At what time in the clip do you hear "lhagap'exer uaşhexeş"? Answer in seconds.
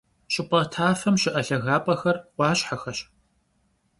1.47-2.99